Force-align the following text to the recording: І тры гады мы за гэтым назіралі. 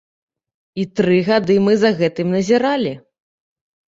І 0.83 0.85
тры 0.99 1.17
гады 1.27 1.57
мы 1.65 1.75
за 1.81 1.91
гэтым 1.99 2.31
назіралі. 2.37 2.95